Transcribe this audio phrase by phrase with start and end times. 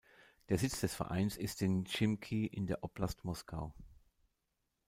[0.49, 3.71] Der Sitz des Vereines ist in Chimki in der Oblast Moskau.